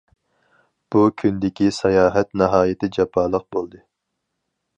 بۇ 0.95 1.03
كۈندىكى 1.23 1.67
ساياھەت 1.81 2.33
ناھايىتى 2.43 2.91
جاپالىق 2.99 3.47
بولدى. 3.59 3.85